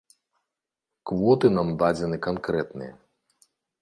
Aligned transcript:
Квоты 1.11 1.47
нам 1.57 1.67
дадзены 1.83 2.17
канкрэтныя. 2.27 2.93